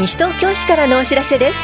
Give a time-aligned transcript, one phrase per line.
[0.00, 1.58] 西東京市からのお知らせです。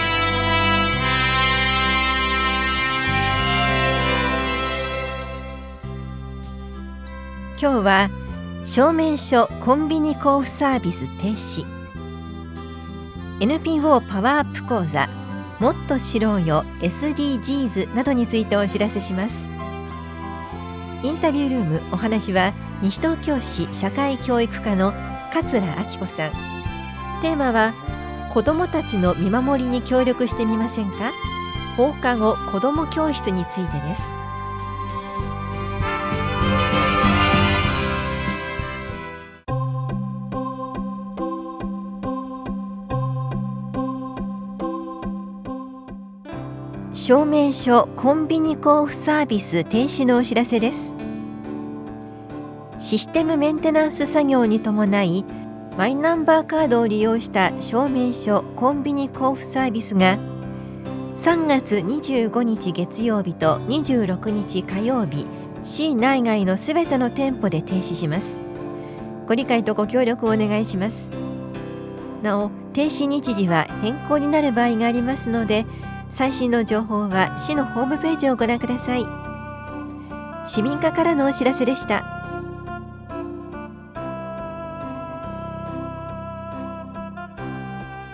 [7.59, 8.11] 今日は
[8.67, 11.65] 証明書コンビニ交付サービス停止。
[13.41, 15.09] NPO パワーアップ講座
[15.59, 19.51] もっと知ろうよ SDGs などについてお知らせします。
[21.03, 24.93] インタビュールームお話は西東京市社会教育課の
[25.33, 26.33] 桂明子さん。
[27.23, 27.73] テーマは
[28.31, 31.13] 子どもたちの見守りに協力してみませんか？
[31.77, 34.15] 放課後子ども教室についてです。
[46.93, 50.95] 証明書コンビニ交付サービス停止のお知らせです。
[52.79, 55.25] システムメンテナンス作業に伴い
[55.77, 60.17] マイナンバーカードを利用した証明書コンビニ交付サービスが
[61.17, 65.27] 3月25日月曜日と26日火曜日
[65.63, 68.41] 市内外のすべての店舗で停止します。
[69.27, 71.11] ご理解とご協力をお願いします。
[72.23, 75.67] なお停止日時は変更になる場合がありますので
[76.09, 79.05] 最新の情報は市のホームページをご覧ください。
[80.49, 82.16] 市民課からのお知らせでした。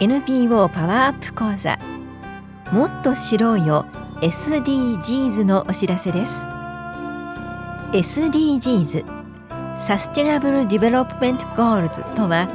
[0.03, 1.79] NPO パワーアップ講座。
[2.73, 3.87] もっと知ろうよ。
[4.21, 6.45] SDGs のお知らせです。
[7.93, 9.05] SDGs
[9.77, 12.49] Sustainable Development Goals とは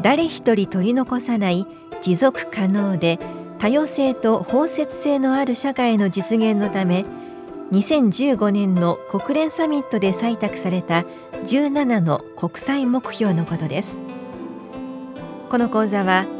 [0.00, 1.66] 誰一人取り残さない
[2.00, 3.18] 持続可能で
[3.58, 7.04] 多様性と包摂性のある社会の実現のため
[7.70, 11.04] 2015年の国連サミットで採択された
[11.44, 13.98] 17の国際目標のことです。
[15.50, 16.37] この講座は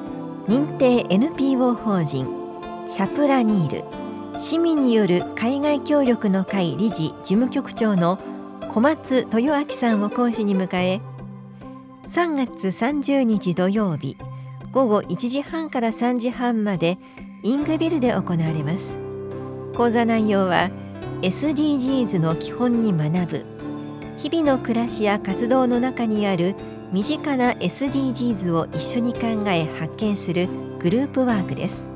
[0.48, 2.26] 認定 NPO 法人
[2.88, 3.84] シャプラニール
[4.38, 8.18] 市民による海外協力の会理事事務局長の
[8.70, 11.02] 小松豊明さんを講師に迎え
[12.04, 14.16] 3月30日土曜日
[14.72, 16.96] 午後1時半から3時半まで
[17.42, 18.98] イングビルで行われます。
[19.76, 20.70] 講座内容は
[21.20, 23.44] SDGs の基本に学ぶ
[24.16, 26.54] 日々の暮らしや活動の中にある
[26.90, 31.88] 身近な SDGs を一緒に考え発見するグループワークです。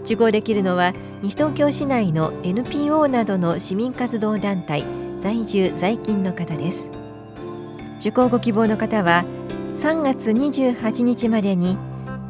[0.00, 0.92] 受講できるのは
[1.22, 4.84] 西東京市内の NPO などの市民活動団体
[5.20, 6.90] 在住在勤の方です。
[8.00, 9.24] 受講ご希望の方は
[9.76, 11.78] 3月28日までに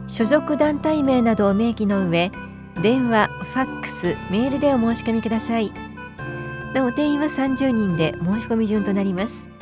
[0.06, 2.30] 所属団体名などを明記の上
[2.82, 5.72] 電話、ファックス、メールでお申し込みください。
[6.74, 9.53] なお定員は30人で申し込み順となります。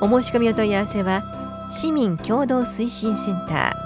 [0.00, 3.76] お申し込みお問い合わせは市民共同推進センタ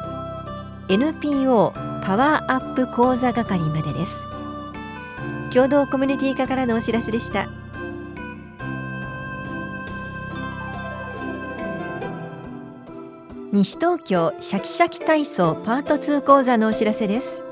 [0.88, 4.26] ー NPO パワーアップ講座係までです。
[5.52, 7.48] 共同コミュニティ課からのお知らせでした。
[13.52, 17.42] 西東京シャキシャキ体操パート2講座のお知らせです。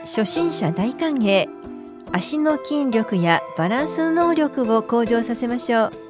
[0.00, 1.46] 初心者大歓迎。
[2.10, 6.03] 足の筋力やバランス能力を向上させましょう。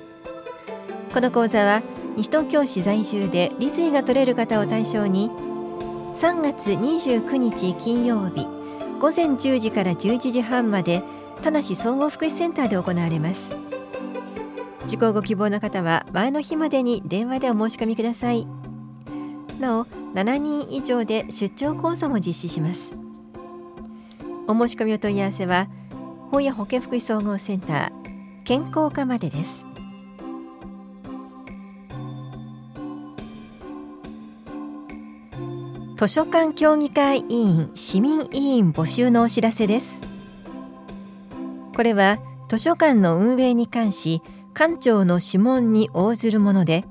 [1.15, 1.81] この講座は
[2.17, 8.49] 西東京市在住で立位が取れる方を対象に3月29日金曜日
[8.99, 11.05] 午前10時から11時半まで
[11.45, 13.55] 田梨総合福祉センターで行われます。
[14.87, 18.49] 受講ご希望の方は前の日までに電話でお申し込みください。
[19.61, 22.99] なお7人以上で出張講座も実施します。
[24.49, 25.69] お申し込みお問い合わせは
[26.33, 29.74] 本屋保健福祉総合センター健康課までです。
[36.05, 40.03] 図書館協議会委員市民委員募集のお知らせです。
[41.75, 44.21] これは図書館の運営に関し
[44.53, 46.85] 館長の諮問に応ずるもので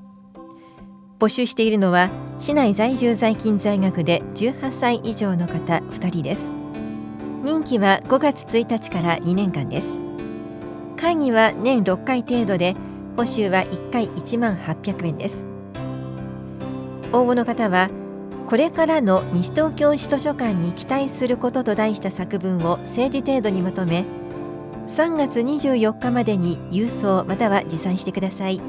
[1.20, 6.48] 募集しているのは市内在住在勤在学で18歳以上の方2人です。
[7.44, 10.00] 任期は5月1日から2年間です。
[10.96, 12.74] 会議は年6回程度で
[13.16, 15.46] 報酬は1回1万800円です。
[17.12, 17.90] 応募の方は
[18.46, 24.04] これからの西東京市図書館に期待することと題した作文を政治程度にまとめ
[24.86, 28.60] 3月24日までに郵送または持参してください。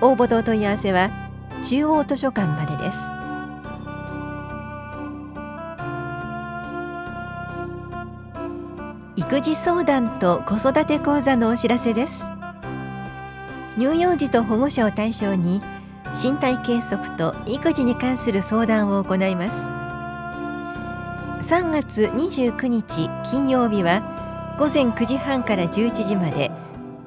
[0.00, 1.10] 応募とお問い合わせは
[1.62, 3.00] 中央図書館までです。
[9.16, 12.26] 育児相談と子育て講座のお知らせです。
[13.78, 15.62] 乳幼児と保護者を対象に
[16.14, 19.68] 身体計測と育児に関する相談を行います。
[21.52, 26.50] 3月29日金曜日は午前9時半から11時まで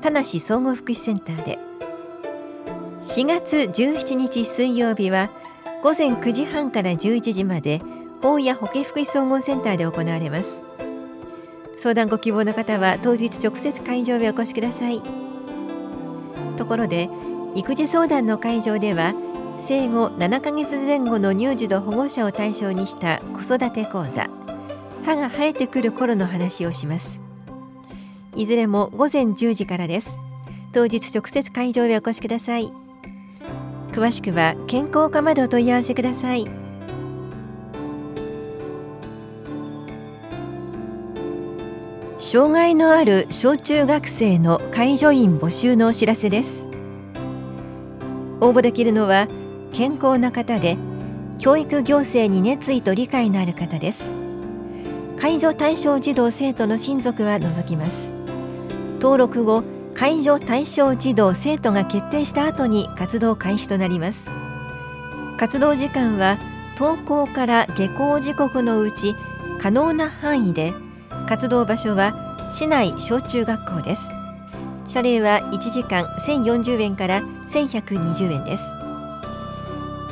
[0.02, 1.60] 田梨総合福祉センターで。
[3.00, 5.30] 4月17日水曜日は
[5.82, 7.82] 午前9時半から11時まで
[8.22, 10.64] 法や保健福祉総合センターで行われます。
[11.78, 15.02] 相談ご希望の方は当日直接会場へお越しください。
[16.58, 17.08] ところで
[17.58, 19.16] 育児相談の会場では
[19.60, 24.30] 生後7ヶ月前後の乳児と保護者を対象にした子育て講座。
[25.04, 27.20] 歯が生えてくる頃の話をします。
[28.36, 30.20] いずれも午前10時からです。
[30.72, 32.70] 当日直接会場へお越しください。
[33.92, 36.46] 詳しくは健康課までお問い合わせください。
[42.20, 46.67] 障害のある小中学生の介助員募集のお知らせです。
[48.48, 49.28] 応募できるのは
[49.74, 50.78] 健康な方で
[51.38, 54.12] 教育行政に熱意と理解のある方です。
[55.18, 58.12] 介助対象児童生徒の親族は除きます。
[59.02, 59.64] 登録後
[59.94, 64.30] 介助対象児童生徒が決定した後に活動開始となります。
[65.38, 66.40] 活動時間は
[66.78, 69.16] 登校から下校時刻のうち
[69.60, 70.74] 可能な範囲で
[71.28, 74.17] 活動場所は市内小中学校です。
[74.88, 78.74] 謝礼は1時間1040円から1120円です。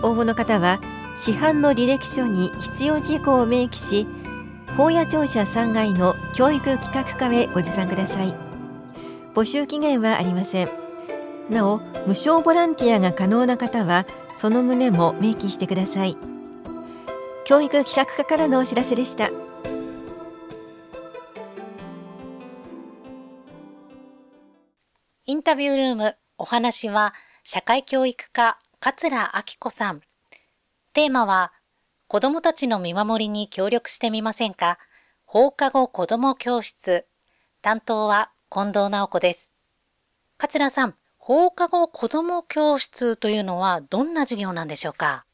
[0.04, 0.80] 応募の方は
[1.16, 4.06] 市販の履歴書に必要事項を明記し
[4.76, 8.36] 法や庁舎3階の教育企画課へご持参ください。
[9.34, 10.70] 募集期限はありません。
[11.50, 14.06] なお無償ボランティアが可能な方は
[14.36, 16.18] その旨も明記してください。
[17.46, 19.30] 教育企画課からのお知らせでした。
[25.28, 30.02] インタビュールームお話は社会教育課桂明子さん。
[30.94, 31.52] テーマは
[32.08, 34.78] 子供たちの見守りに協力してみませんか？
[35.26, 37.08] 放課後子供教室。
[37.64, 39.52] 担当は近藤直子です。
[40.38, 45.26] 桂さん放課後子供教室というのはどんな授業なんでしょうか？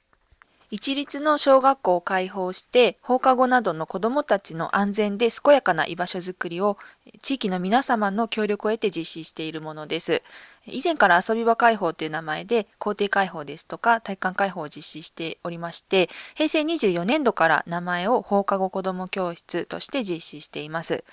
[0.71, 6.77] 一律の小学校を開放して放課後などの子どもたちの安全で健やかな居場所づくりを
[7.21, 10.23] 地域の皆様の協力を得て実施しているものです。
[10.65, 21.03] 以前から遊び場開放という名前で校庭開放ですとか体育館開放を実施しておりまして平成24年度から名前を放課後子ども教室として実施しています。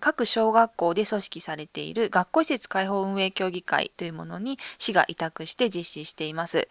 [0.00, 6.68] 各小学校で組織されている学校施設開放運営協議会というものに市が委託して実施しています。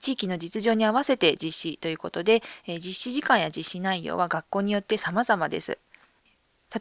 [0.00, 5.78] 地域の実情に合わせて実施ということで、実施時間や実施内容は学校によって様々です。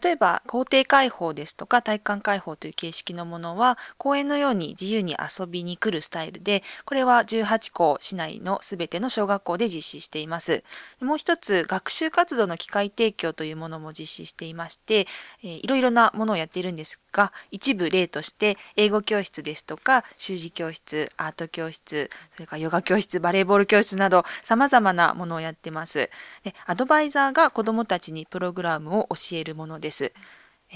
[0.01, 10.63] 例えば校庭開放ですとか体育館開放という形式のものは公園のように自由に遊びに来るスタイルでこれは18校市内のすべての小学校で実施しています。
[10.99, 15.07] もう一つ学習活動の機会提供というものも実施していまして、
[15.43, 26.09] えー、いろいろなものをやっているんですが一部例として英語教室ですとか習字教室アート教室それからヨガ教室バレーボール教室など様々なものをやってます。
[26.43, 30.11] でアドバイザーが子どもたちにプログラムを教えるものです。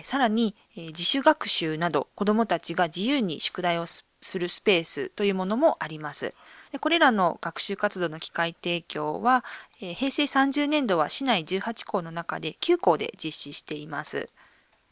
[0.04, 4.04] さらに、自主学習など子どもたちが自由に宿題をす
[4.38, 6.34] るスペースというものもあります。
[6.80, 9.44] これらの学習活動の機会提供は、
[9.80, 14.30] 平成30年度は市内18校の中で9校で実施しています。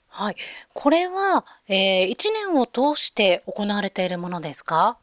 [0.10, 0.36] はい。
[0.74, 4.98] これは、えー、1年を通して行われているものですか？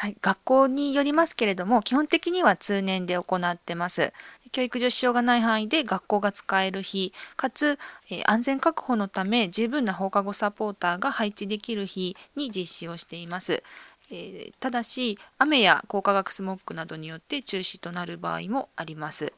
[0.00, 4.14] はい、学校によりますけれども基本的には通年で行ってます。
[4.50, 7.78] 教育上支障がない範囲で学校が使える日、かつ、
[8.10, 13.62] え、安全確保のため十分な放課後サポーターが配置できる日に実施をしています。
[14.10, 19.34] え、ただし、雨や光化学スモッグなどによって中止となる場合もあります。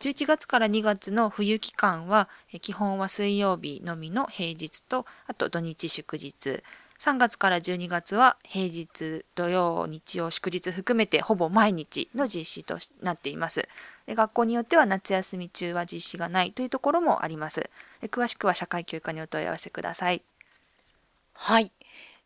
[0.00, 2.28] 11月から2月の冬期間は、
[2.60, 6.62] 基本は水曜日のみの平日と、あと土日祝日。
[7.02, 13.68] 3月から12月は平日、土曜、日曜、祝日含めてほぼ毎日の実施となっています。
[14.06, 17.68] で学校によっては夏休み中は実施がないというところもあります。
[18.00, 20.22] で詳しくは社会教育課にお問い合わせください。
[21.34, 21.72] はい。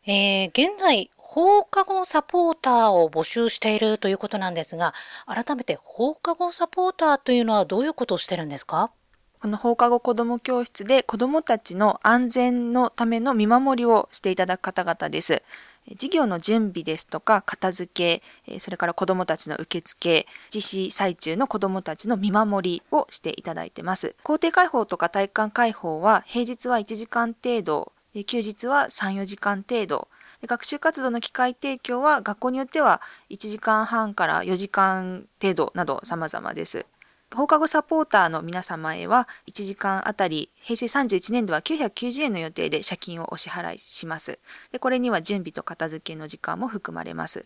[0.05, 4.93] えー、現在、放課後サポーターを募集しているということなんですが、
[5.25, 8.91] 改めて放課後サポーターというのはどういうことをしてるんですか？
[9.39, 15.43] この放課後子ども教室で子どもたちの安全のための見守りをしていただく方々です。
[15.91, 24.15] 授業の準備ですとか片付け、それから子どもたちの受付、実施最中の子どもたちの見守りをしていただいてます。
[24.23, 27.93] 校庭開放とか体育館開放は平日は1時間程度、
[28.25, 30.07] 休日は3、4時間程度、
[30.45, 36.87] 学習活動の機会提供は学校によっては1時間半から4時間程度など様々です。
[37.33, 44.39] 放課後サポーターの皆様へは1時間あたり平成31年度は990円の予定で借金をお支払いします。
[44.71, 47.45] でこれには準備と片付けの時間も含まれます。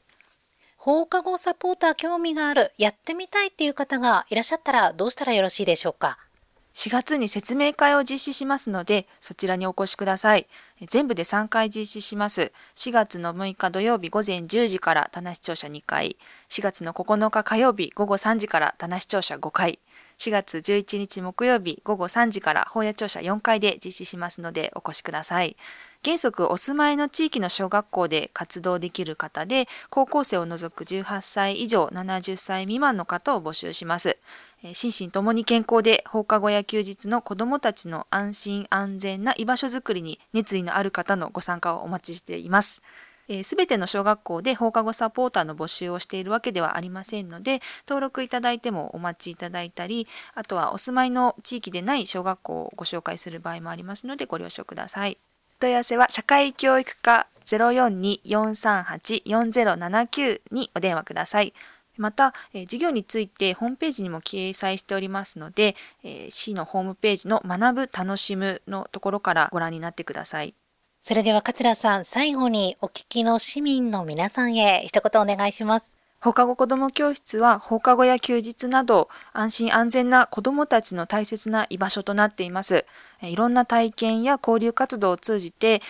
[0.77, 6.17] 放課後サポーター興味がある、やってみたいっていう方がいらっしゃったらどうしたらよろしいでしょうか？
[6.73, 10.47] 4月に説明会を実施しますので、そちらにお越しください。
[10.89, 12.51] 全部で3回実施します。
[12.75, 16.17] 4月の6日土曜日午前10時から棚視聴者2回、
[16.49, 19.79] 4月の9日火曜日午後3時から棚視聴者5回、
[20.17, 25.57] 4月11日木曜日午後3時から本屋庁舎4回で実施しますのでお越しください。
[26.03, 34.17] 原則お住まいの地域の小学校で活動できる方で、高校生を除く18歳以上70歳未満の方を募集します。
[34.73, 42.83] 心身ともに健康で放課後や休日の子どもたちの安心安全な居場所づくりに熱意のある方のご参加をお待ちしています。
[43.43, 55.17] す、べ、ての小学校で放課後サポーターの募集をしているわけではありませんので、登録いただいてもお待ちいただいたり、あとはお住まいの地域でない小学校をご紹介する場合もありますのでご了承ください。
[55.59, 61.53] 問い合わせは社会教育課042-438-4079にお電話ください。
[62.01, 70.55] また、えー、事業についてホームページにも掲載しておりますので、えー、市のホームページの学ぶ楽しむのところからご覧になってください。
[71.00, 76.01] それでは桂さん、最後にお聞きの市民の皆さんへ一言お願いします。
[76.20, 82.86] 放課後子ども教室は放課後や休日など安心安全な子どもたちの大切な居場所となっています。
[83.21, 85.81] いろんな体験や交流活動を通じて、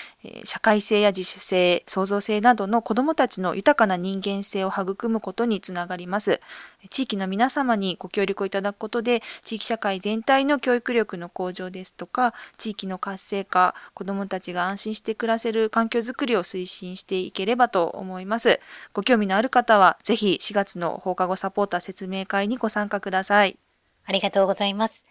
[0.44, 6.42] 社会性や自主性、創造性などの子どもたちの豊かな人間性を育むことにつながります。
[6.90, 18.60] 地域の皆様にご協力をいただくことで、地域社会全体の教育力の向上ですとか、地域の活性化、子どもたちが安心して暮らせる環境づくりを推進していければと思います。
[18.94, 23.58] ご興味のある方は、ぜひ4月の放課後サポーター説明会にご参加ください。
[24.06, 25.06] ありがとうございます。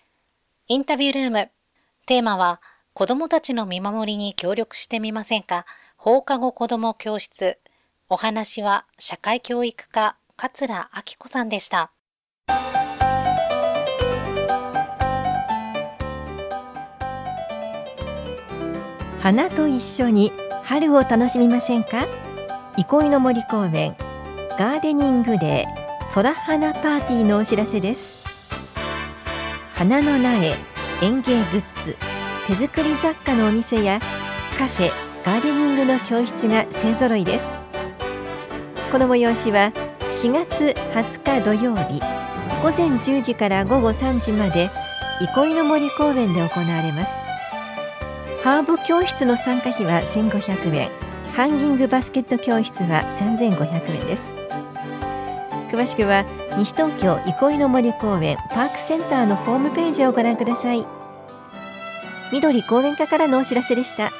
[0.68, 1.50] インタビュールーム
[2.10, 2.60] テーマは、
[2.92, 5.64] 子供たちの見守りに協力してみませんか？
[5.96, 7.60] 放課後子供教室。
[8.08, 11.92] お話は社会教育課桂明子さんでした。
[19.20, 20.32] 花と一緒に
[20.64, 22.08] 春を楽しみませんか？
[22.76, 23.94] 憩いの森公園
[24.58, 28.26] ガーデニングデー空花パーティーのお知らせです
[29.76, 30.56] 花の苗
[31.02, 31.96] 園芸グッズ
[32.46, 34.00] 手作り雑貨のお店や
[34.58, 34.90] カフェ
[35.24, 37.56] ガーデニングの教室が勢ぞろいです。
[38.92, 39.72] この催しは
[40.10, 42.00] 4月20日土曜日
[42.62, 44.68] 午前10時から午後3時まで
[45.22, 47.24] 憩いの森公園で行われます。
[48.42, 50.90] ハーブ教室の参加費は1500円
[51.32, 54.39] ハンギングバスケット教室は3500円です。
[55.70, 56.24] 詳しくは
[56.58, 60.84] 西東京憩いの森公園パークセンターのホームページをご覧ください。
[62.32, 64.10] 緑公園課からのお知らせでした。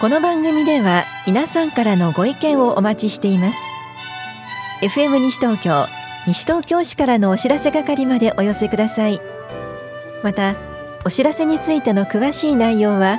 [0.00, 3.58] この番組では皆さんからのご意見をお待ちしています。
[4.82, 5.86] FM 西東京
[6.26, 9.20] 西東京市からのお知らせ係までお寄せください。
[10.22, 10.56] また
[11.04, 13.18] お知らせについての詳しい内容は